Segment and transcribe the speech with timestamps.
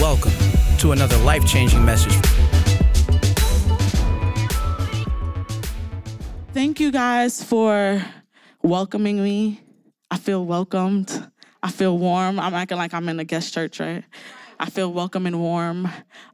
[0.00, 0.32] Welcome
[0.78, 2.12] to another life changing message.
[6.52, 8.04] Thank you guys for
[8.62, 9.62] welcoming me.
[10.10, 11.26] I feel welcomed.
[11.62, 12.38] I feel warm.
[12.38, 14.04] I'm acting like I'm in a guest church, right?
[14.58, 15.88] I feel welcome and warm.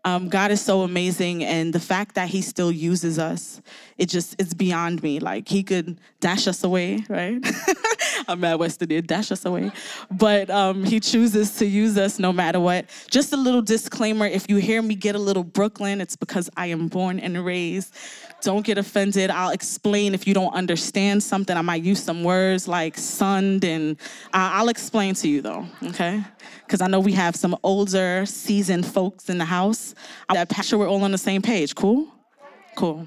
[0.05, 3.61] Um, God is so amazing, and the fact that He still uses us,
[3.98, 5.18] it just it's beyond me.
[5.18, 7.45] Like He could dash us away, right?
[8.29, 9.73] I'm at West Indian, dash us away,
[10.11, 12.87] but um, He chooses to use us no matter what.
[13.11, 16.66] Just a little disclaimer: if you hear me get a little Brooklyn, it's because I
[16.66, 17.95] am born and raised.
[18.42, 19.30] Don't get offended.
[19.30, 21.56] I'll explain if you don't understand something.
[21.56, 23.97] I might use some words like sunned, and
[24.33, 26.25] I'll explain to you though, okay?
[26.66, 29.95] Because I know we have some older, seasoned folks in the house.
[30.33, 31.75] That picture, we're all on the same page.
[31.75, 32.09] Cool?
[32.77, 33.07] Cool.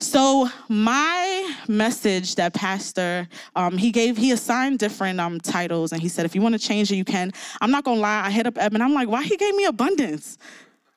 [0.00, 6.08] So my message that pastor um, he gave he assigned different um, titles and he
[6.08, 7.30] said if you want to change it you can.
[7.60, 10.38] I'm not gonna lie I hit up Eben I'm like why he gave me abundance.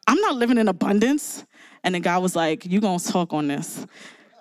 [0.07, 1.45] I'm not living in abundance.
[1.83, 3.85] And the guy was like, You gonna talk on this.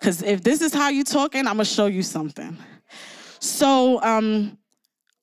[0.01, 2.57] Because if this is how you talking, I'm gonna show you something.
[3.39, 4.57] So, um,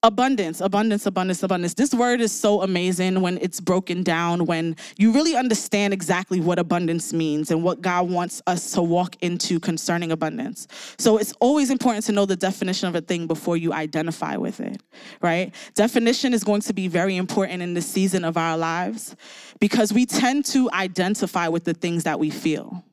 [0.03, 1.75] abundance, abundance, abundance, abundance.
[1.75, 6.57] This word is so amazing when it's broken down, when you really understand exactly what
[6.57, 10.67] abundance means and what God wants us to walk into concerning abundance.
[10.97, 14.59] So it's always important to know the definition of a thing before you identify with
[14.59, 14.81] it,
[15.21, 15.53] right?
[15.75, 19.15] Definition is going to be very important in the season of our lives
[19.59, 22.83] because we tend to identify with the things that we feel,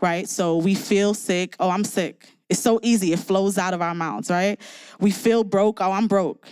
[0.00, 0.26] right?
[0.26, 1.54] So we feel sick.
[1.60, 2.30] Oh, I'm sick.
[2.50, 3.12] It's so easy.
[3.12, 4.60] It flows out of our mouths, right?
[4.98, 5.80] We feel broke.
[5.80, 6.46] Oh, I'm broke.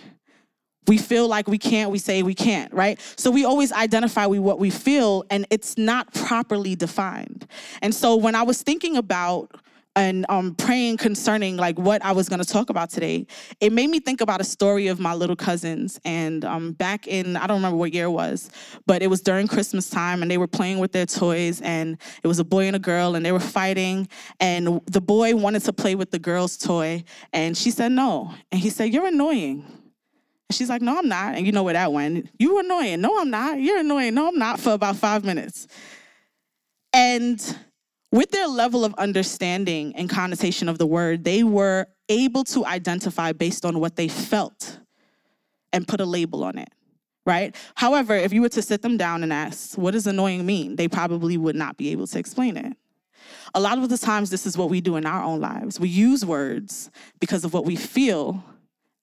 [0.87, 2.99] We feel like we can't, we say we can't, right?
[3.17, 7.47] So we always identify with what we feel and it's not properly defined.
[7.83, 9.51] And so when I was thinking about
[9.99, 13.27] and um, praying concerning like what I was going to talk about today,
[13.61, 15.99] it made me think about a story of my little cousins.
[16.05, 18.49] And um, back in I don't remember what year it was,
[18.87, 22.29] but it was during Christmas time, and they were playing with their toys, and it
[22.29, 24.09] was a boy and a girl, and they were fighting.
[24.39, 28.61] And the boy wanted to play with the girl's toy, and she said no, and
[28.61, 31.93] he said, "You're annoying." And she's like, "No, I'm not." And you know where that
[31.93, 32.31] went.
[32.39, 33.01] You annoying?
[33.01, 33.61] No, I'm not.
[33.61, 34.15] You're annoying.
[34.15, 34.61] No, I'm not.
[34.61, 35.67] For about five minutes,
[36.93, 37.59] and
[38.11, 43.33] with their level of understanding and connotation of the word, they were able to identify
[43.33, 44.79] based on what they felt
[45.73, 46.71] and put a label on it,
[47.27, 47.55] right?
[47.75, 50.77] However, if you were to sit them down and ask, what does annoying mean?
[50.77, 52.75] They probably would not be able to explain it.
[53.55, 55.79] A lot of the times, this is what we do in our own lives.
[55.79, 56.91] We use words
[57.21, 58.43] because of what we feel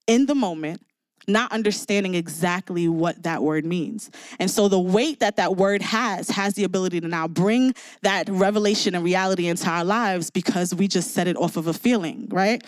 [0.08, 0.82] in the moment
[1.28, 4.10] not understanding exactly what that word means.
[4.40, 8.30] And so the weight that that word has has the ability to now bring that
[8.30, 12.28] revelation and reality into our lives because we just set it off of a feeling,
[12.30, 12.64] right?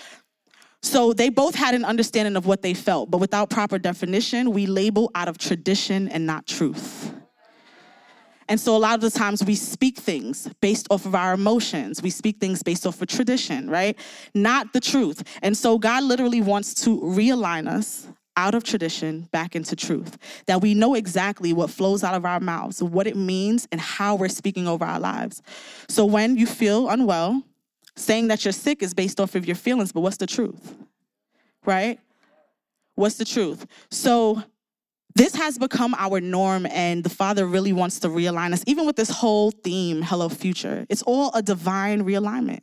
[0.82, 4.66] So they both had an understanding of what they felt, but without proper definition, we
[4.68, 7.14] label out of tradition and not truth.
[8.50, 12.02] And so a lot of the times we speak things based off of our emotions.
[12.02, 13.98] We speak things based off of tradition, right?
[14.34, 15.24] Not the truth.
[15.42, 20.18] And so God literally wants to realign us out of tradition back into truth.
[20.46, 24.16] That we know exactly what flows out of our mouths, what it means, and how
[24.16, 25.42] we're speaking over our lives.
[25.90, 27.44] So when you feel unwell,
[27.98, 30.76] saying that you're sick is based off of your feelings, but what's the truth?
[31.66, 32.00] Right?
[32.96, 33.66] What's the truth?
[33.92, 34.44] So
[35.16, 38.96] this has become our norm, and the Father really wants to realign us, even with
[38.96, 40.86] this whole theme, Hello Future.
[40.90, 42.62] It's all a divine realignment.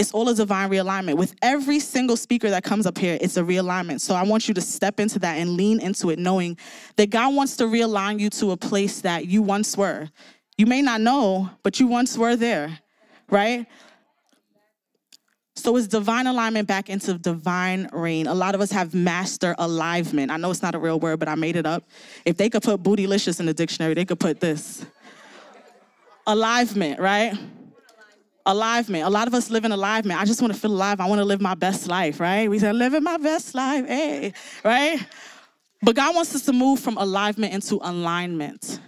[0.00, 1.18] It's all a divine realignment.
[1.18, 4.00] With every single speaker that comes up here, it's a realignment.
[4.00, 6.56] So I want you to step into that and lean into it, knowing
[6.96, 10.08] that God wants to realign you to a place that you once were.
[10.56, 12.78] You may not know, but you once were there,
[13.28, 13.66] right?
[15.54, 18.26] So it's divine alignment back into divine reign.
[18.26, 20.30] A lot of us have master alignment.
[20.30, 21.84] I know it's not a real word, but I made it up.
[22.24, 24.82] If they could put bootylicious in the dictionary, they could put this.
[26.26, 27.38] Alignment, right?
[28.50, 29.04] Alignment.
[29.04, 30.10] A lot of us live in man.
[30.10, 30.98] I just want to feel alive.
[30.98, 32.50] I want to live my best life, right?
[32.50, 34.32] We say, living my best life, hey,
[34.64, 34.98] right?
[35.82, 38.80] But God wants us to move from alignment into alignment.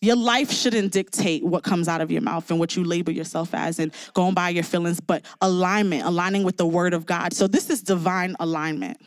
[0.00, 3.54] Your life shouldn't dictate what comes out of your mouth and what you label yourself
[3.54, 7.32] as and going by your feelings, but alignment, aligning with the word of God.
[7.32, 8.98] So this is divine alignment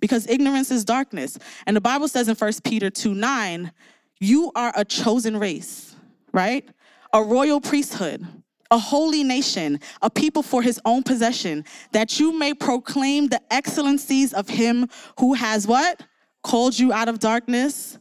[0.00, 1.38] because ignorance is darkness.
[1.68, 3.70] And the Bible says in 1 Peter 2 9,
[4.18, 5.94] you are a chosen race,
[6.32, 6.68] right?
[7.12, 8.26] A royal priesthood
[8.72, 14.32] a holy nation, a people for his own possession, that you may proclaim the excellencies
[14.32, 14.88] of him
[15.20, 16.02] who has what?
[16.42, 17.98] Called you out of darkness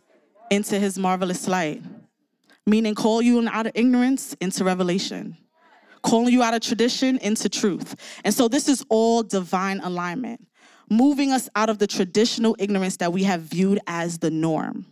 [0.50, 1.83] into his marvelous light.
[2.65, 5.38] Meaning, call you out of ignorance into revelation,
[6.03, 7.95] calling you out of tradition into truth.
[8.24, 10.47] And so, this is all divine alignment,
[10.89, 14.85] moving us out of the traditional ignorance that we have viewed as the norm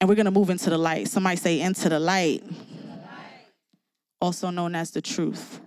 [0.00, 1.08] And we're to move into the light.
[1.08, 2.42] Somebody say, into the light,
[4.20, 5.60] also known as the truth.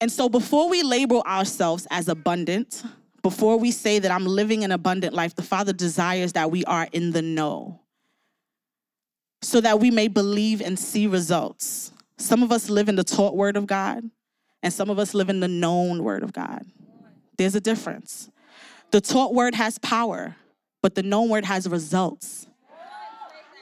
[0.00, 2.84] And so before we label ourselves as abundant,
[3.22, 6.88] before we say that I'm living an abundant life, the Father desires that we are
[6.92, 7.80] in the know
[9.42, 11.92] so that we may believe and see results.
[12.16, 14.02] Some of us live in the taught word of God,
[14.62, 16.64] and some of us live in the known word of God.
[17.36, 18.30] There's a difference.
[18.90, 20.34] The taught word has power,
[20.82, 22.47] but the known word has results.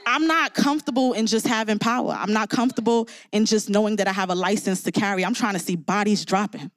[0.07, 2.13] I'm not comfortable in just having power.
[2.13, 5.25] I'm not comfortable in just knowing that I have a license to carry.
[5.25, 6.71] I'm trying to see bodies dropping,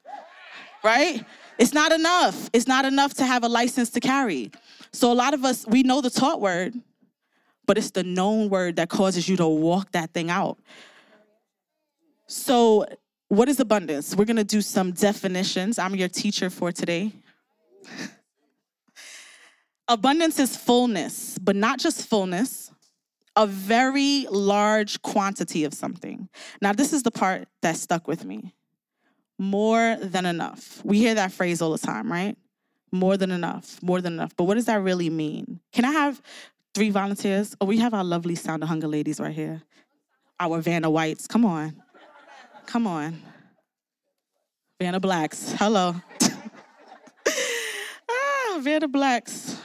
[0.84, 1.24] right?
[1.60, 2.50] It's not enough.
[2.54, 4.50] It's not enough to have a license to carry.
[4.92, 6.74] So a lot of us, we know the taught word,
[7.68, 10.58] but it's the known word that causes you to walk that thing out.
[12.26, 12.86] So,
[13.28, 14.16] what is abundance?
[14.16, 15.78] We're gonna do some definitions.
[15.78, 17.12] I'm your teacher for today.
[19.88, 22.72] abundance is fullness, but not just fullness,
[23.36, 26.30] a very large quantity of something.
[26.62, 28.54] Now, this is the part that stuck with me
[29.40, 30.84] more than enough.
[30.84, 32.38] We hear that phrase all the time, right?
[32.92, 34.36] More than enough, more than enough.
[34.36, 35.62] But what does that really mean?
[35.72, 36.22] Can I have
[36.76, 37.56] three volunteers?
[37.62, 39.62] Oh, we have our lovely Sound of Hunger ladies right here.
[40.40, 41.28] Our Vanna Whites.
[41.28, 41.81] Come on.
[42.66, 43.22] Come on.
[44.80, 45.54] Vanna Blacks.
[45.58, 45.96] Hello.
[48.10, 49.59] ah, Vanna Blacks.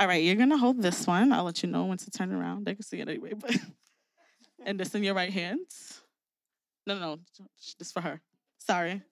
[0.00, 1.32] All right, you're gonna hold this one.
[1.32, 2.64] I'll let you know when to turn around.
[2.64, 3.56] They can see it anyway, but
[4.64, 5.66] and this in your right hand.
[6.86, 7.18] No, no, no,
[7.78, 8.20] this for her.
[8.58, 9.02] Sorry.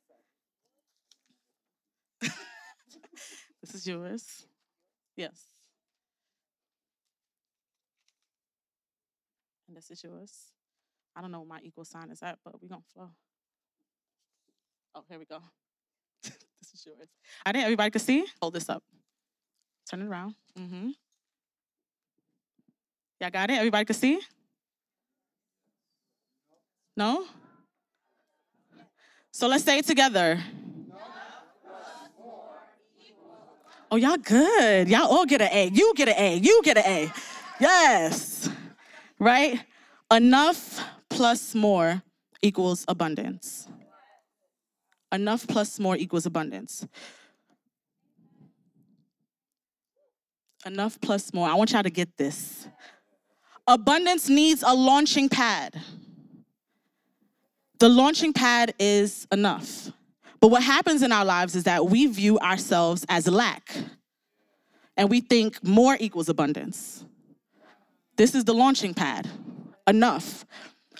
[2.21, 4.47] this is yours.
[5.17, 5.43] Yes.
[9.67, 10.53] And this is yours.
[11.17, 13.11] I don't know what my equal sign is at, but we're gonna flow.
[14.95, 15.41] Oh, here we go.
[16.23, 17.09] this is yours.
[17.45, 18.25] I think everybody can see.
[18.41, 18.85] Hold this up.
[19.89, 20.35] Turn it around.
[20.59, 20.91] Mm-hmm.
[23.21, 23.55] Y'all got it?
[23.55, 24.21] Everybody can see?
[26.97, 27.27] No?
[29.31, 30.43] So let's say it together.
[33.91, 34.89] Oh, y'all good.
[34.89, 35.69] Y'all all get an A.
[35.69, 36.37] You get an A.
[36.37, 37.13] You get an A.
[37.61, 38.51] Yes.
[39.19, 39.61] Right?
[40.11, 42.03] Enough plus more
[42.43, 43.69] equals abundance.
[45.13, 46.87] Enough plus more equals abundance.
[50.67, 51.49] Enough plus more.
[51.49, 52.67] I want y'all to get this.
[53.69, 55.81] Abundance needs a launching pad.
[57.79, 59.93] The launching pad is enough.
[60.41, 63.77] But what happens in our lives is that we view ourselves as lack.
[64.97, 67.05] And we think more equals abundance.
[68.17, 69.29] This is the launching pad.
[69.87, 70.45] Enough.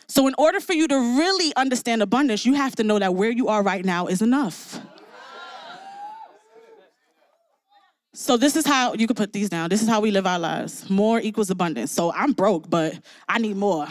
[0.07, 3.31] So, in order for you to really understand abundance, you have to know that where
[3.31, 4.79] you are right now is enough.
[8.19, 9.69] So, this is how you can put these down.
[9.69, 10.89] This is how we live our lives.
[10.89, 11.93] More equals abundance.
[11.93, 12.99] So, I'm broke, but
[13.29, 13.87] I need more.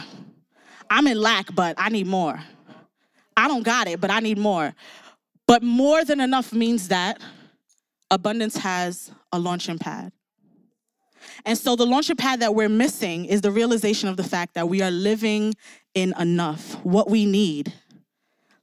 [0.89, 2.41] I'm in lack, but I need more.
[3.37, 4.73] I don't got it, but I need more.
[5.45, 7.21] But more than enough means that
[8.09, 10.11] abundance has a launching pad.
[11.45, 14.67] And so the launching pad that we're missing is the realization of the fact that
[14.67, 15.53] we are living
[15.93, 17.73] in enough, what we need.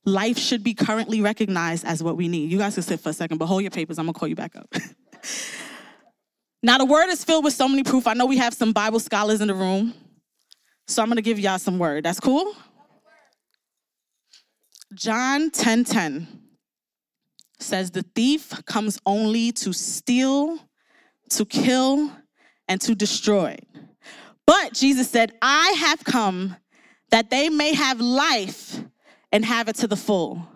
[0.05, 2.51] Life should be currently recognized as what we need.
[2.51, 4.01] You guys can sit for a second, but hold your papers.
[4.01, 4.67] I'm gonna call you back up.
[6.63, 8.07] now, the word is filled with so many proof.
[8.07, 9.95] I know we have some Bible scholars in the room,
[10.87, 12.05] so I'm gonna give y'all some word.
[12.05, 12.55] That's cool?
[14.95, 16.29] John 10 10
[17.59, 20.59] says, The thief comes only to steal,
[21.31, 22.11] to kill,
[22.69, 23.57] and to destroy.
[24.47, 26.57] But Jesus said, I have come
[27.11, 28.81] that they may have life
[29.31, 30.47] and have it to the full.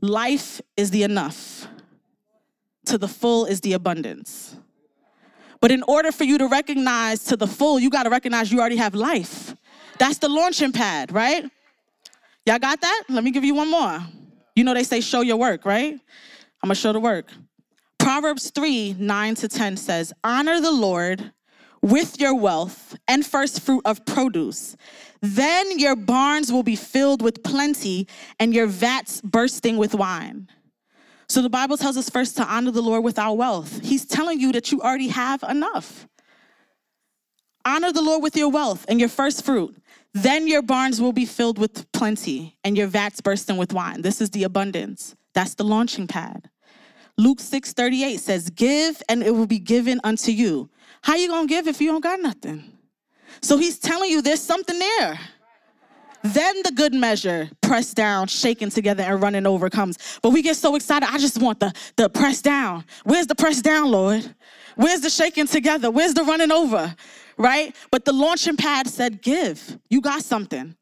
[0.00, 1.68] Life is the enough,
[2.86, 4.56] to the full is the abundance.
[5.60, 8.60] But in order for you to recognize to the full, you got to recognize you
[8.60, 9.54] already have life.
[9.98, 11.44] That's the launching pad, right?
[12.44, 13.04] Y'all got that?
[13.08, 14.00] Let me give you one more.
[14.54, 15.92] You know, they say show your work, right?
[16.62, 17.30] I'm gonna show the work.
[17.98, 21.32] Proverbs 3 9 to 10 says, Honor the Lord
[21.82, 24.76] with your wealth and first fruit of produce.
[25.20, 28.06] Then your barns will be filled with plenty
[28.38, 30.48] and your vats bursting with wine.
[31.28, 33.80] So the Bible tells us first to honor the Lord with our wealth.
[33.82, 36.06] He's telling you that you already have enough.
[37.64, 39.76] Honor the Lord with your wealth and your first fruit.
[40.14, 44.02] Then your barns will be filled with plenty and your vats bursting with wine.
[44.02, 45.16] This is the abundance.
[45.34, 46.48] That's the launching pad.
[47.18, 50.70] Luke 6 38 says, Give and it will be given unto you.
[51.02, 52.64] How you gonna give if you don't got nothing?
[53.42, 55.18] So he's telling you there's something there.
[56.34, 59.98] Then the good measure, pressed down, shaken together, and running over comes.
[60.22, 61.08] But we get so excited.
[61.08, 62.84] I just want the, the press down.
[63.04, 64.34] Where's the press down, Lord?
[64.74, 65.90] Where's the shaking together?
[65.90, 66.94] Where's the running over?
[67.38, 67.76] Right?
[67.90, 69.78] But the launching pad said, Give.
[69.88, 70.74] You got something.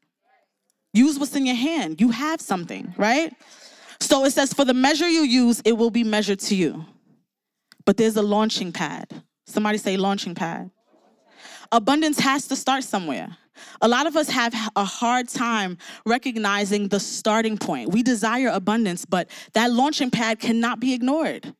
[0.93, 2.01] Use what's in your hand.
[2.01, 3.33] You have something, right?
[3.99, 6.85] So it says, For the measure you use, it will be measured to you.
[7.85, 9.07] But there's a launching pad.
[9.45, 10.71] Somebody say, launching pad.
[11.71, 13.37] Abundance has to start somewhere.
[13.81, 17.91] A lot of us have a hard time recognizing the starting point.
[17.91, 21.53] We desire abundance, but that launching pad cannot be ignored.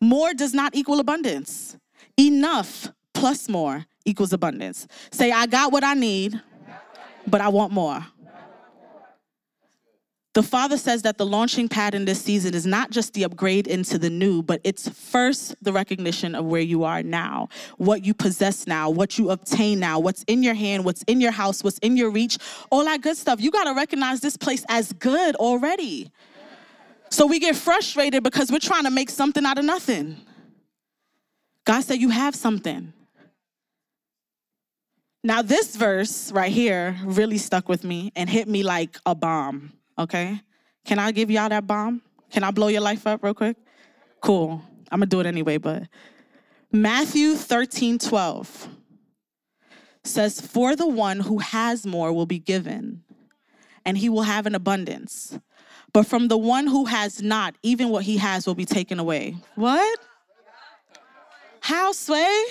[0.00, 1.76] More does not equal abundance.
[2.18, 4.86] Enough plus more equals abundance.
[5.12, 6.40] Say, I got what I need,
[7.26, 8.04] but I want more.
[10.32, 13.66] The Father says that the launching pad in this season is not just the upgrade
[13.66, 18.14] into the new, but it's first the recognition of where you are now, what you
[18.14, 21.78] possess now, what you obtain now, what's in your hand, what's in your house, what's
[21.78, 22.38] in your reach,
[22.70, 23.40] all that good stuff.
[23.40, 26.12] You got to recognize this place as good already.
[27.08, 30.16] So we get frustrated because we're trying to make something out of nothing.
[31.64, 32.92] God said, You have something.
[35.24, 39.72] Now, this verse right here really stuck with me and hit me like a bomb
[40.00, 40.40] okay?
[40.84, 42.02] Can I give y'all that bomb?
[42.30, 43.56] Can I blow your life up real quick?
[44.20, 44.62] Cool.
[44.90, 45.84] I'm gonna do it anyway, but
[46.72, 48.68] Matthew 13, 12
[50.04, 53.02] says, For the one who has more will be given,
[53.84, 55.38] and he will have an abundance.
[55.92, 59.36] But from the one who has not, even what he has will be taken away.
[59.56, 59.98] What?
[61.60, 62.44] How, Sway?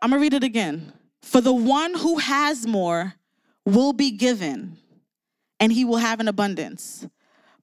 [0.00, 0.92] I'm gonna read it again.
[1.22, 3.14] For the one who has more
[3.64, 4.78] will be given,
[5.60, 7.06] and he will have an abundance.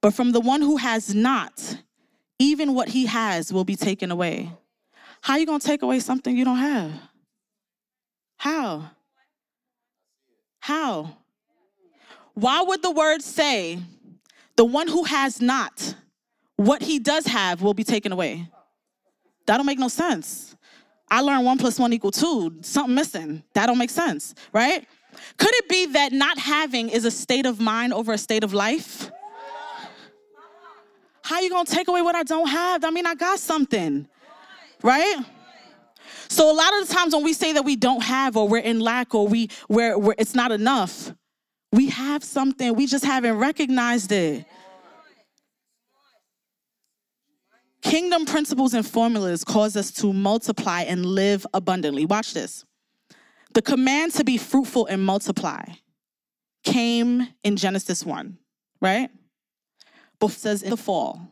[0.00, 1.78] But from the one who has not,
[2.38, 4.52] even what he has will be taken away.
[5.20, 6.92] How you going to take away something you don't have?
[8.36, 8.90] How?
[10.60, 11.16] How?
[12.34, 13.78] Why would the word say,
[14.56, 15.94] the one who has not,
[16.56, 18.48] what he does have will be taken away?
[19.46, 20.56] That don't make no sense.
[21.08, 23.42] I learned one plus one equal two, something missing.
[23.54, 24.86] That don't make sense, right?
[25.38, 28.52] Could it be that not having is a state of mind over a state of
[28.52, 29.10] life?
[31.22, 32.84] How you gonna take away what I don't have?
[32.84, 34.06] I mean, I got something,
[34.82, 35.24] right?
[36.28, 38.58] So a lot of the times when we say that we don't have or we're
[38.58, 41.12] in lack or we where it's not enough,
[41.72, 42.74] we have something.
[42.74, 44.44] We just haven't recognized it.
[47.82, 52.06] Kingdom principles and formulas cause us to multiply and live abundantly.
[52.06, 52.64] Watch this.
[53.54, 55.62] The command to be fruitful and multiply
[56.64, 58.38] came in Genesis 1,
[58.80, 59.10] right?
[60.18, 61.28] Both says in the fall,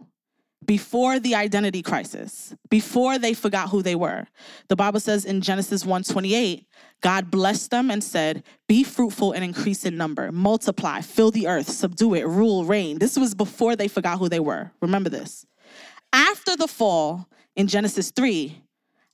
[0.64, 4.26] before the identity crisis, before they forgot who they were.
[4.68, 6.66] The Bible says in Genesis 1:28,
[7.00, 11.68] God blessed them and said, "Be fruitful and increase in number, multiply, fill the earth,
[11.68, 14.70] subdue it, rule, reign." This was before they forgot who they were.
[14.80, 15.44] Remember this.
[16.12, 18.62] After the fall in Genesis 3,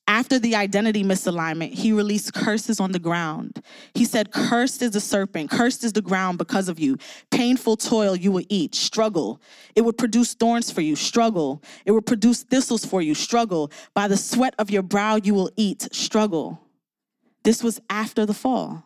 [0.09, 3.63] after the identity misalignment, he released curses on the ground.
[3.93, 6.97] He said, Cursed is the serpent, cursed is the ground because of you.
[7.31, 9.41] Painful toil you will eat, struggle.
[9.77, 11.63] It would produce thorns for you, struggle.
[11.85, 13.71] It would produce thistles for you, struggle.
[13.93, 16.59] By the sweat of your brow you will eat, struggle.
[17.45, 18.85] This was after the fall.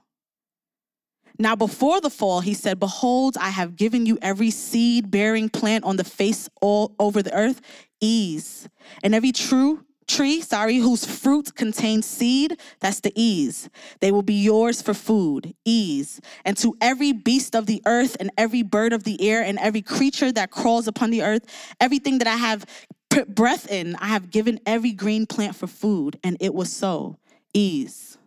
[1.38, 5.84] Now, before the fall, he said, Behold, I have given you every seed bearing plant
[5.84, 7.60] on the face all over the earth,
[8.00, 8.68] ease,
[9.02, 13.68] and every true tree, sorry, whose fruit contains seed, that's the ease.
[14.00, 16.20] They will be yours for food, ease.
[16.44, 19.82] And to every beast of the earth and every bird of the air and every
[19.82, 21.44] creature that crawls upon the earth,
[21.80, 22.66] everything that I have
[23.10, 26.18] put breath in, I have given every green plant for food.
[26.24, 27.18] And it was so,
[27.54, 28.18] ease.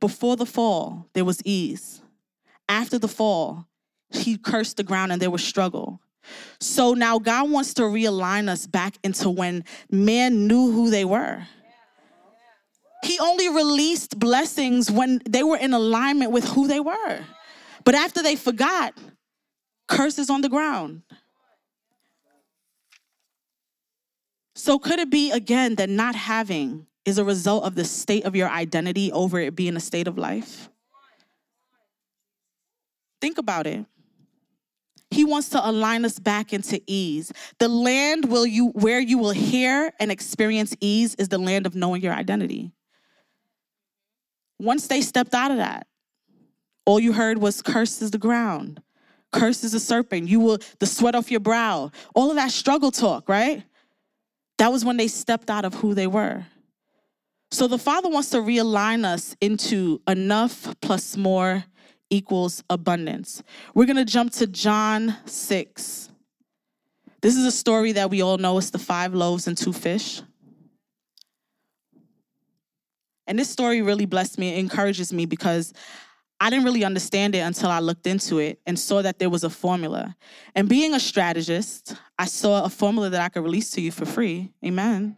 [0.00, 2.02] Before the fall, there was ease.
[2.68, 3.66] After the fall,
[4.10, 6.00] he cursed the ground and there was struggle.
[6.60, 11.46] So now God wants to realign us back into when men knew who they were.
[13.04, 17.24] He only released blessings when they were in alignment with who they were.
[17.84, 18.94] But after they forgot,
[19.86, 21.02] curses on the ground.
[24.54, 28.34] So could it be again that not having is a result of the state of
[28.34, 30.68] your identity over it being a state of life?
[33.20, 33.86] Think about it.
[35.28, 37.30] Wants to align us back into ease.
[37.58, 41.74] The land will you where you will hear and experience ease is the land of
[41.74, 42.72] knowing your identity.
[44.58, 45.86] Once they stepped out of that,
[46.86, 48.82] all you heard was curse is the ground.
[49.30, 50.28] Curse is a serpent.
[50.28, 51.90] You will the sweat off your brow.
[52.14, 53.62] All of that struggle talk, right?
[54.56, 56.46] That was when they stepped out of who they were.
[57.50, 61.64] So the Father wants to realign us into enough plus more
[62.10, 63.42] equals abundance.
[63.74, 66.10] We're going to jump to John 6.
[67.20, 68.58] This is a story that we all know.
[68.58, 70.22] It's the five loaves and two fish.
[73.26, 75.74] And this story really blessed me, it encourages me because
[76.40, 79.44] I didn't really understand it until I looked into it and saw that there was
[79.44, 80.16] a formula.
[80.54, 84.06] And being a strategist, I saw a formula that I could release to you for
[84.06, 84.52] free.
[84.64, 85.16] Amen.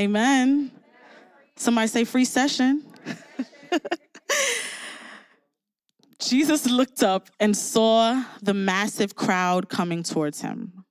[0.00, 0.70] Amen.
[1.56, 2.84] Somebody say free session.
[6.28, 10.84] Jesus looked up and saw the massive crowd coming towards him.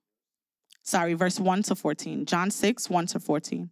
[0.82, 2.26] Sorry, verse 1 to 14.
[2.26, 3.70] John 6, 1 to 14.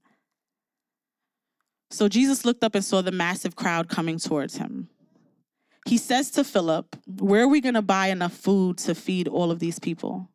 [1.90, 4.90] So Jesus looked up and saw the massive crowd coming towards him.
[5.88, 9.50] He says to Philip, Where are we going to buy enough food to feed all
[9.50, 10.30] of these people?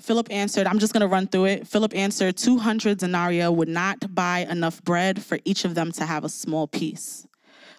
[0.00, 1.66] Philip answered, I'm just going to run through it.
[1.66, 6.24] Philip answered, 200 denarii would not buy enough bread for each of them to have
[6.24, 7.26] a small piece.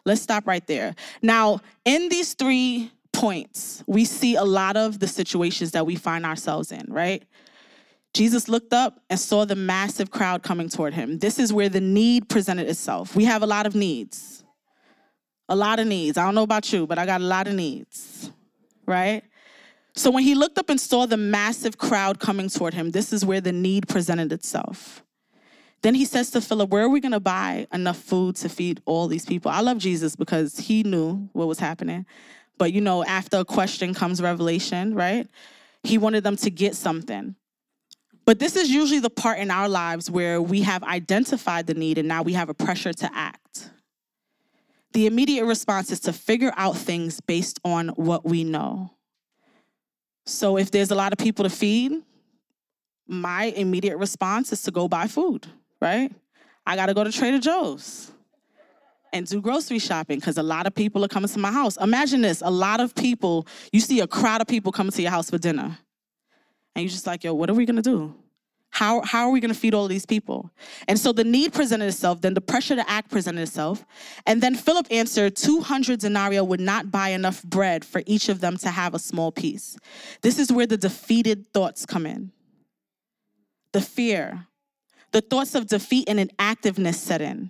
[0.05, 0.95] Let's stop right there.
[1.21, 6.25] Now, in these three points, we see a lot of the situations that we find
[6.25, 7.23] ourselves in, right?
[8.13, 11.19] Jesus looked up and saw the massive crowd coming toward him.
[11.19, 13.15] This is where the need presented itself.
[13.15, 14.43] We have a lot of needs.
[15.49, 16.17] A lot of needs.
[16.17, 18.31] I don't know about you, but I got a lot of needs,
[18.85, 19.23] right?
[19.95, 23.25] So when he looked up and saw the massive crowd coming toward him, this is
[23.25, 25.03] where the need presented itself.
[25.83, 28.81] Then he says to Philip, Where are we going to buy enough food to feed
[28.85, 29.51] all these people?
[29.51, 32.05] I love Jesus because he knew what was happening.
[32.57, 35.27] But you know, after a question comes revelation, right?
[35.83, 37.35] He wanted them to get something.
[38.25, 41.97] But this is usually the part in our lives where we have identified the need
[41.97, 43.69] and now we have a pressure to act.
[44.93, 48.91] The immediate response is to figure out things based on what we know.
[50.25, 51.91] So if there's a lot of people to feed,
[53.05, 55.47] my immediate response is to go buy food,
[55.83, 56.11] right?
[56.65, 58.11] I got to go to Trader Joe's
[59.11, 61.77] and do grocery shopping because a lot of people are coming to my house.
[61.77, 65.11] Imagine this a lot of people, you see a crowd of people coming to your
[65.11, 65.77] house for dinner.
[66.75, 68.15] And you're just like, yo, what are we gonna do?
[68.71, 70.49] How, how are we gonna feed all these people?
[70.87, 73.85] And so the need presented itself, then the pressure to act presented itself.
[74.25, 78.57] And then Philip answered 200 denarii would not buy enough bread for each of them
[78.57, 79.77] to have a small piece.
[80.21, 82.31] This is where the defeated thoughts come in.
[83.73, 84.47] The fear,
[85.13, 87.49] the thoughts of defeat and inactiveness set in.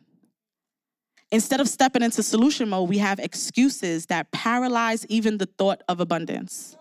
[1.31, 5.99] Instead of stepping into solution mode, we have excuses that paralyze even the thought of
[5.99, 6.77] abundance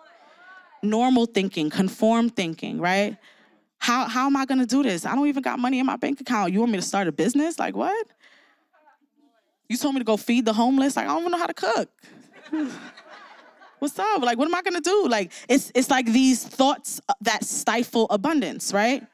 [0.82, 3.16] normal thinking, conform thinking, right?
[3.78, 5.06] How, how am I gonna do this?
[5.06, 6.52] I don't even got money in my bank account.
[6.52, 7.58] You want me to start a business?
[7.58, 8.06] Like what?
[9.68, 10.96] You told me to go feed the homeless.
[10.96, 11.88] Like I don't even know how to cook.
[13.78, 14.22] What's up?
[14.22, 15.06] Like what am I gonna do?
[15.08, 19.04] Like it's it's like these thoughts that stifle abundance, right?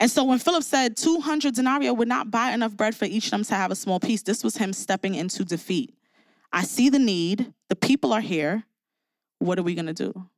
[0.00, 3.30] And so when Philip said 200 denarii would not buy enough bread for each of
[3.32, 5.94] them to have a small piece, this was him stepping into defeat.
[6.52, 7.52] I see the need.
[7.68, 8.64] The people are here.
[9.38, 10.28] What are we gonna do?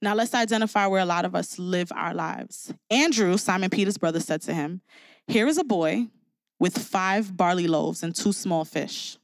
[0.00, 2.72] Now let's identify where a lot of us live our lives.
[2.90, 4.82] Andrew, Simon Peter's brother, said to him,
[5.26, 6.08] Here is a boy
[6.58, 9.18] with five barley loaves and two small fish.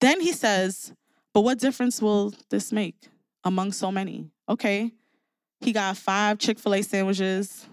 [0.00, 0.92] Then he says,
[1.32, 2.96] But what difference will this make
[3.44, 4.30] among so many?
[4.48, 4.92] Okay,
[5.60, 7.68] he got five Chick fil A sandwiches.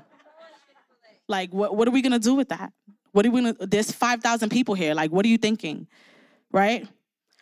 [1.29, 2.73] Like, what, what are we gonna do with that?
[3.11, 4.93] What are we gonna, there's 5,000 people here.
[4.93, 5.87] Like, what are you thinking?
[6.51, 6.87] Right?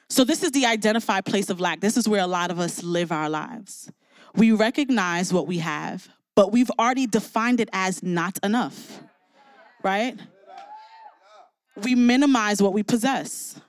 [0.09, 1.81] So, this is the identified place of lack.
[1.81, 3.91] This is where a lot of us live our lives.
[4.35, 9.01] We recognize what we have, but we've already defined it as not enough,
[9.83, 10.17] right?
[11.83, 13.59] We minimize what we possess.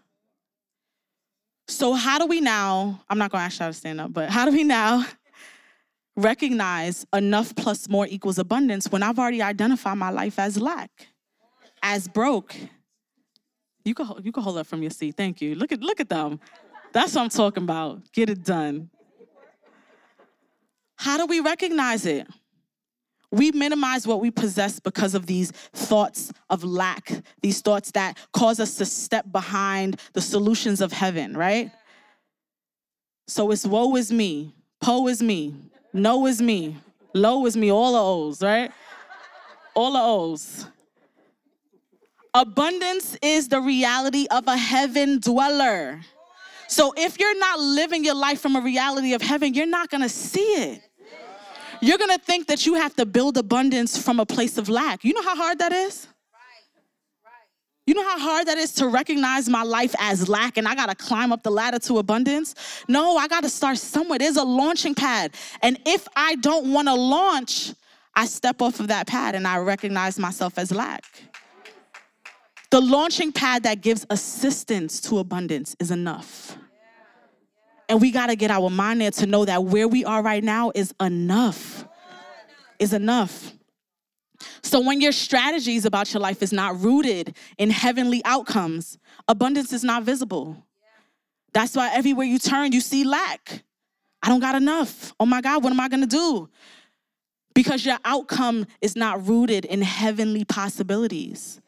[1.68, 3.00] So, how do we now?
[3.08, 5.04] I'm not gonna ask y'all to stand up, but how do we now
[6.18, 10.90] recognize enough plus more equals abundance when I've already identified my life as lack,
[11.82, 12.54] as broke?
[13.84, 15.16] You can you can hold up from your seat.
[15.16, 15.54] Thank you.
[15.54, 16.40] Look at look at them.
[16.92, 18.12] That's what I'm talking about.
[18.12, 18.90] Get it done.
[20.96, 22.26] How do we recognize it?
[23.30, 28.58] We minimize what we possess because of these thoughts of lack, these thoughts that cause
[28.58, 31.70] us to step behind the solutions of heaven, right?
[33.26, 35.54] So it's woe is me, po is me,
[35.92, 36.76] no is me,
[37.14, 38.70] low is me, all the O's, right?
[39.74, 40.66] All the O's.
[42.34, 46.00] Abundance is the reality of a heaven dweller.
[46.68, 50.08] So if you're not living your life from a reality of heaven, you're not gonna
[50.08, 50.82] see it
[51.80, 55.04] you're gonna think that you have to build abundance from a place of lack.
[55.04, 56.08] You know how hard that is?
[57.88, 60.94] You know how hard that is to recognize my life as lack and I gotta
[60.94, 62.54] climb up the ladder to abundance?
[62.86, 64.18] No, I gotta start somewhere.
[64.18, 65.32] There's a launching pad.
[65.62, 67.72] And if I don't wanna launch,
[68.14, 71.02] I step off of that pad and I recognize myself as lack.
[72.70, 76.58] The launching pad that gives assistance to abundance is enough.
[77.88, 80.44] And we got to get our mind there to know that where we are right
[80.44, 81.86] now is enough.
[82.78, 83.54] Is enough.
[84.62, 89.84] So when your strategies about your life is not rooted in heavenly outcomes, abundance is
[89.84, 90.64] not visible.
[91.52, 93.64] That's why everywhere you turn, you see lack.
[94.22, 95.14] I don't got enough.
[95.18, 96.48] Oh my God, what am I gonna do?
[97.54, 101.60] Because your outcome is not rooted in heavenly possibilities.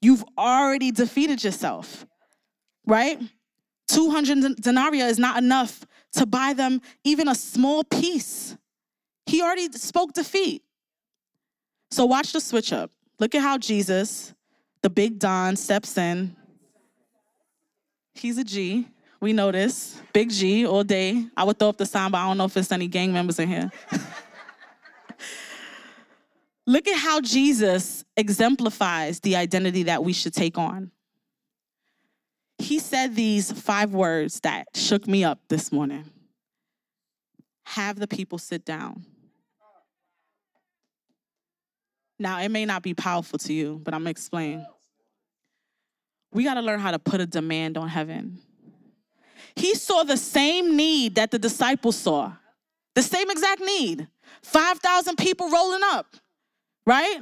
[0.00, 2.06] You've already defeated yourself,
[2.86, 3.18] right?
[3.88, 8.56] 200 denarii is not enough to buy them even a small piece.
[9.26, 10.62] He already spoke defeat.
[11.90, 12.90] So watch the switch up.
[13.18, 14.34] Look at how Jesus,
[14.82, 16.36] the big Don, steps in.
[18.14, 18.88] He's a G.
[19.20, 20.00] We know this.
[20.12, 21.26] Big G all day.
[21.36, 23.38] I would throw up the sign, but I don't know if there's any gang members
[23.38, 23.70] in here.
[26.66, 30.90] Look at how Jesus exemplifies the identity that we should take on.
[32.58, 36.10] He said these five words that shook me up this morning
[37.66, 39.04] have the people sit down.
[42.18, 44.66] Now, it may not be powerful to you, but I'm gonna explain.
[46.32, 48.38] We gotta learn how to put a demand on heaven.
[49.54, 52.32] He saw the same need that the disciples saw,
[52.94, 54.08] the same exact need
[54.42, 56.16] 5,000 people rolling up,
[56.86, 57.20] right?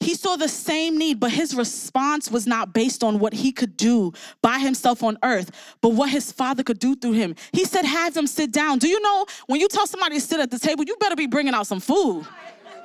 [0.00, 3.76] He saw the same need, but his response was not based on what he could
[3.76, 5.50] do by himself on earth,
[5.82, 7.34] but what his father could do through him.
[7.52, 8.78] He said, Have them sit down.
[8.78, 11.26] Do you know when you tell somebody to sit at the table, you better be
[11.26, 12.26] bringing out some food,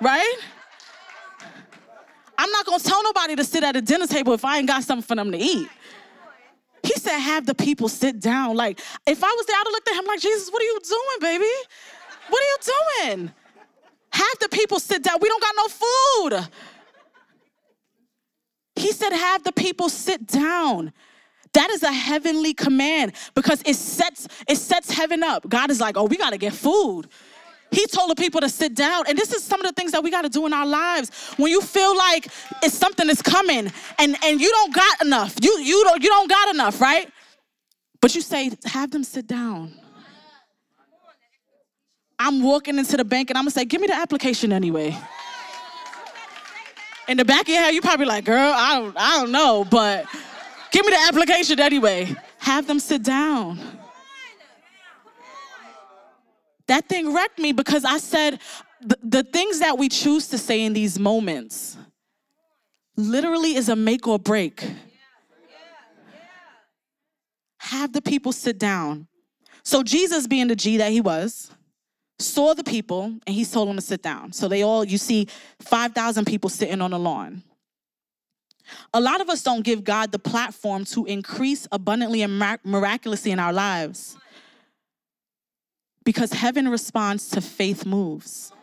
[0.02, 0.36] right?
[2.38, 4.84] I'm not gonna tell nobody to sit at a dinner table if I ain't got
[4.84, 5.70] something for them to eat.
[6.84, 8.56] He said, Have the people sit down.
[8.56, 10.80] Like, if I was there, I'd have looked at him like, Jesus, what are you
[10.88, 11.54] doing, baby?
[12.30, 12.58] What are you
[13.16, 13.32] doing?
[14.12, 15.18] Have the people sit down.
[15.22, 16.50] We don't got no food.
[18.76, 20.94] He said, Have the people sit down.
[21.54, 25.48] That is a heavenly command because it sets it sets heaven up.
[25.48, 27.08] God is like, "Oh, we got to get food."
[27.76, 30.02] He told the people to sit down, and this is some of the things that
[30.02, 31.12] we got to do in our lives.
[31.36, 32.28] When you feel like
[32.64, 36.30] it's something is coming, and and you don't got enough, you you don't you don't
[36.30, 37.12] got enough, right?
[38.02, 39.74] But you say, "Have them sit down."
[42.18, 44.98] I'm walking into the bank, and I'm gonna say, "Give me the application anyway."
[47.08, 49.66] in the back of your head, you probably like, girl, I don't, I don't know,
[49.70, 50.06] but
[50.72, 52.16] give me the application anyway.
[52.40, 53.60] Have them sit down.
[56.68, 58.40] That thing wrecked me because I said
[58.82, 61.78] the, the things that we choose to say in these moments
[62.96, 64.64] literally is a make or break.
[67.58, 69.08] Have the people sit down.
[69.64, 71.50] So, Jesus, being the G that he was,
[72.20, 74.32] saw the people and he told them to sit down.
[74.32, 75.28] So they all, you see
[75.60, 77.44] 5,000 people sitting on the lawn.
[78.94, 83.40] A lot of us don't give God the platform to increase abundantly and miraculously in
[83.40, 84.18] our lives
[86.06, 88.54] because heaven responds to faith moves.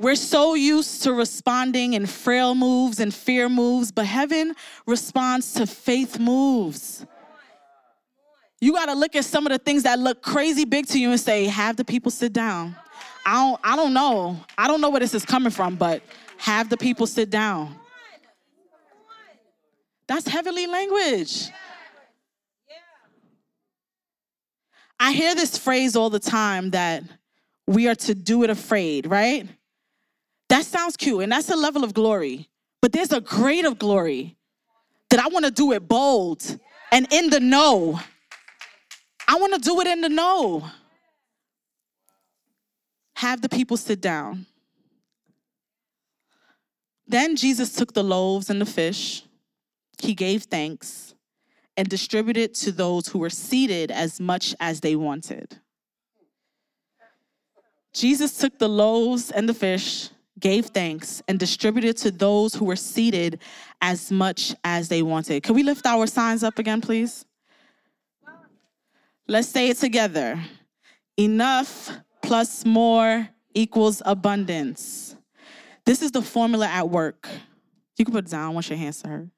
[0.00, 4.54] We're so used to responding in frail moves and fear moves, but heaven
[4.86, 7.04] responds to faith moves.
[8.60, 11.10] You got to look at some of the things that look crazy big to you
[11.10, 12.76] and say, have the people sit down.
[13.26, 14.40] I don't, I don't know.
[14.56, 16.02] I don't know where this is coming from, but
[16.38, 17.76] have the people sit down.
[20.06, 21.50] That's heavenly language.
[25.00, 27.04] I hear this phrase all the time that
[27.66, 29.46] we are to do it afraid, right?
[30.48, 32.48] That sounds cute and that's a level of glory.
[32.80, 34.36] But there's a grade of glory
[35.10, 36.58] that I want to do it bold
[36.92, 38.00] and in the know.
[39.26, 40.64] I want to do it in the know.
[43.16, 44.46] Have the people sit down.
[47.06, 49.22] Then Jesus took the loaves and the fish,
[50.00, 51.07] he gave thanks,
[51.78, 55.56] and distributed to those who were seated as much as they wanted.
[57.94, 60.10] Jesus took the loaves and the fish,
[60.40, 63.38] gave thanks, and distributed to those who were seated
[63.80, 65.44] as much as they wanted.
[65.44, 67.24] Can we lift our signs up again, please?
[69.28, 70.42] Let's say it together.
[71.16, 75.14] Enough plus more equals abundance.
[75.86, 77.28] This is the formula at work.
[77.96, 78.54] You can put it down.
[78.54, 79.30] Want your hands to her.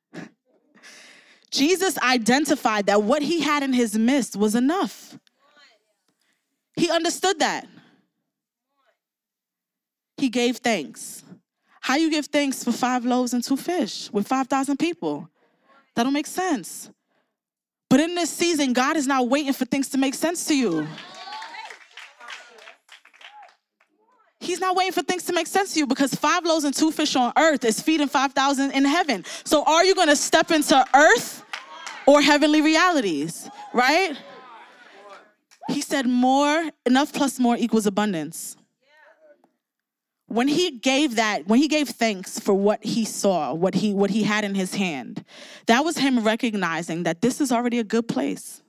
[1.51, 5.19] Jesus identified that what he had in his midst was enough.
[6.77, 7.67] He understood that.
[10.17, 11.25] He gave thanks.
[11.81, 15.29] How you give thanks for five loaves and two fish with 5,000 people?
[15.97, 16.91] That don't make sense.
[17.89, 20.87] But in this season, God is not waiting for things to make sense to you.
[24.41, 26.91] He's not waiting for things to make sense to you because five loaves and two
[26.91, 29.25] fish on earth is feeding 5,000 in heaven.
[29.45, 31.45] So are you going to step into earth
[32.07, 34.17] or heavenly realities, right?
[35.69, 38.57] He said more, enough plus more equals abundance.
[40.27, 44.11] When he gave that, when he gave thanks for what he saw, what he what
[44.11, 45.25] he had in his hand,
[45.67, 48.63] that was him recognizing that this is already a good place.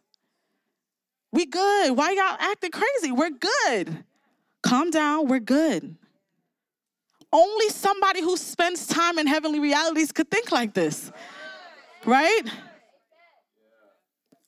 [1.31, 1.95] We good.
[1.95, 3.11] Why y'all acting crazy?
[3.11, 4.03] We're good.
[4.61, 5.95] Calm down, we're good.
[7.33, 11.11] Only somebody who spends time in heavenly realities could think like this.
[12.05, 12.41] Right?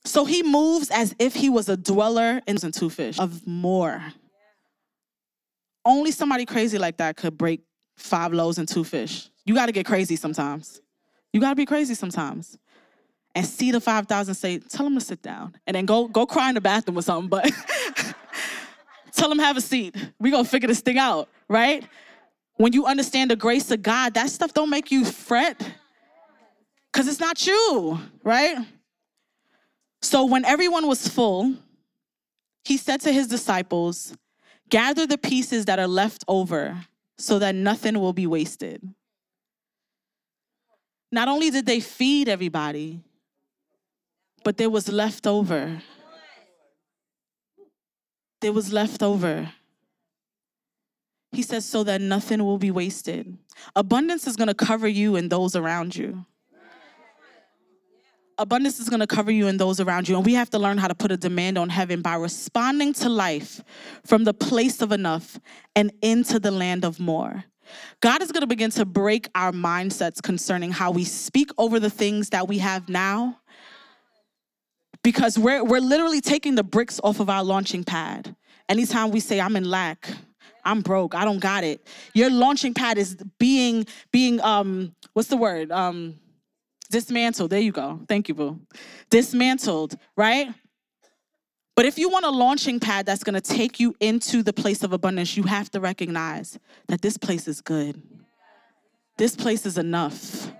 [0.06, 4.04] So he moves as if he was a dweller in two fish of more.
[5.86, 7.62] Only somebody crazy like that could break
[7.96, 9.30] five loaves and two fish.
[9.46, 10.82] You got to get crazy sometimes.
[11.32, 12.58] You got to be crazy sometimes.
[13.36, 15.56] And see the 5,000 say, tell them to sit down.
[15.66, 17.50] And then go, go cry in the bathroom or something, but
[19.16, 19.96] tell them have a seat.
[20.20, 21.84] we going to figure this thing out, right?
[22.56, 25.60] When you understand the grace of God, that stuff don't make you fret
[26.92, 28.58] because it's not you, right?
[30.02, 31.56] So when everyone was full,
[32.64, 34.16] he said to his disciples,
[34.70, 36.86] Gather the pieces that are left over
[37.18, 38.82] so that nothing will be wasted.
[41.12, 43.00] Not only did they feed everybody,
[44.44, 45.82] but there was left over.
[48.44, 49.52] There was left over.
[51.32, 53.38] He says, so that nothing will be wasted.
[53.76, 56.26] Abundance is gonna cover you and those around you
[58.38, 60.16] abundance is going to cover you and those around you.
[60.16, 63.10] And we have to learn how to put a demand on heaven by responding to
[63.10, 63.62] life
[64.06, 65.40] from the place of enough
[65.76, 67.46] and into the land of more.
[68.02, 71.90] God is going to begin to break our mindsets concerning how we speak over the
[71.90, 73.40] things that we have now.
[75.04, 78.36] Because we're, we're literally taking the bricks off of our launching pad.
[78.70, 80.10] Anytime we say, I'm in lack,
[80.64, 81.86] I'm broke, I don't got it.
[82.14, 85.72] Your launching pad is being, being, um, what's the word?
[85.72, 86.16] Um,
[86.90, 87.50] dismantled.
[87.50, 88.00] There you go.
[88.08, 88.62] Thank you, boo.
[89.10, 90.54] Dismantled, right?
[91.76, 94.84] But if you want a launching pad that's going to take you into the place
[94.84, 98.02] of abundance, you have to recognize that this place is good.
[99.18, 100.52] This place is enough.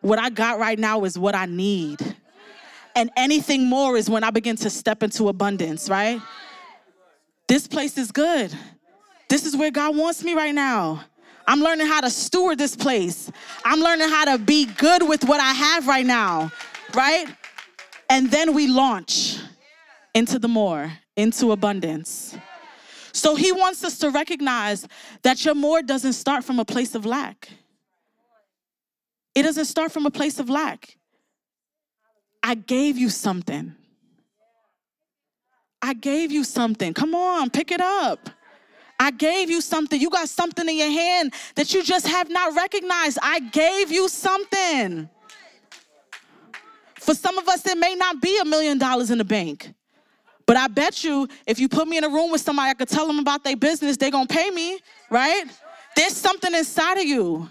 [0.00, 1.98] What I got right now is what I need.
[2.98, 6.20] And anything more is when I begin to step into abundance, right?
[7.46, 8.52] This place is good.
[9.28, 11.04] This is where God wants me right now.
[11.46, 13.30] I'm learning how to steward this place.
[13.64, 16.50] I'm learning how to be good with what I have right now,
[16.92, 17.26] right?
[18.10, 19.38] And then we launch
[20.12, 22.36] into the more, into abundance.
[23.12, 24.88] So he wants us to recognize
[25.22, 27.48] that your more doesn't start from a place of lack.
[29.36, 30.97] It doesn't start from a place of lack.
[32.42, 33.74] I gave you something.
[35.80, 36.92] I gave you something.
[36.94, 38.30] Come on, pick it up.
[39.00, 40.00] I gave you something.
[40.00, 43.18] You got something in your hand that you just have not recognized.
[43.22, 45.08] I gave you something.
[46.96, 49.72] For some of us, it may not be a million dollars in the bank.
[50.46, 52.88] But I bet you if you put me in a room with somebody, I could
[52.88, 55.44] tell them about their business, they're gonna pay me, right?
[55.94, 57.48] There's something inside of you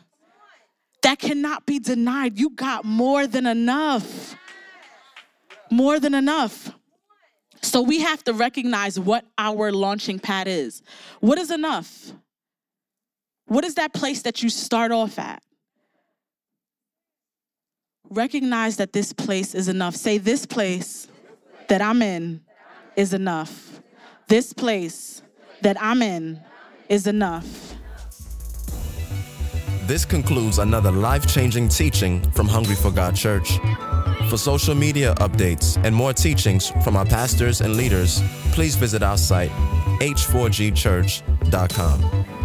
[1.02, 2.38] that cannot be denied.
[2.38, 4.36] You got more than enough.
[5.70, 6.72] More than enough.
[7.62, 10.82] So we have to recognize what our launching pad is.
[11.20, 12.12] What is enough?
[13.48, 15.42] What is that place that you start off at?
[18.10, 19.96] Recognize that this place is enough.
[19.96, 21.08] Say, This place
[21.68, 22.42] that I'm in
[22.96, 23.82] is enough.
[24.28, 25.22] This place
[25.62, 26.42] that I'm in
[26.90, 27.76] is enough.
[29.88, 33.58] This concludes another life changing teaching from Hungry for God Church.
[34.30, 39.18] For social media updates and more teachings from our pastors and leaders, please visit our
[39.18, 39.52] site,
[40.02, 42.37] h4gchurch.com.